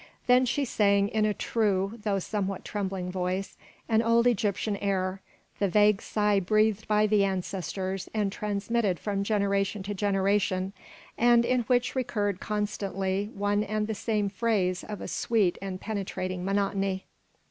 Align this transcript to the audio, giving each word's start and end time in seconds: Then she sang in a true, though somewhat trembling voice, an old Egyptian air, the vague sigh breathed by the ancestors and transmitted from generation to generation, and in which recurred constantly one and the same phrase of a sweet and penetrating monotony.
Then 0.25 0.47
she 0.47 0.65
sang 0.65 1.09
in 1.09 1.25
a 1.25 1.33
true, 1.35 1.99
though 2.01 2.17
somewhat 2.17 2.65
trembling 2.65 3.11
voice, 3.11 3.55
an 3.87 4.01
old 4.01 4.25
Egyptian 4.25 4.75
air, 4.77 5.21
the 5.59 5.67
vague 5.67 6.01
sigh 6.01 6.39
breathed 6.39 6.87
by 6.87 7.05
the 7.05 7.23
ancestors 7.23 8.09
and 8.11 8.31
transmitted 8.31 8.97
from 8.97 9.23
generation 9.23 9.83
to 9.83 9.93
generation, 9.93 10.73
and 11.19 11.45
in 11.45 11.61
which 11.65 11.93
recurred 11.93 12.39
constantly 12.39 13.29
one 13.35 13.63
and 13.63 13.85
the 13.85 13.93
same 13.93 14.27
phrase 14.27 14.83
of 14.83 15.01
a 15.01 15.07
sweet 15.07 15.59
and 15.61 15.79
penetrating 15.79 16.43
monotony. 16.43 17.05